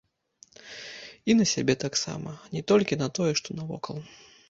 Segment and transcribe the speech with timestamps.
[1.31, 3.97] І на сябе таксама, не толькі на тое, што навокал.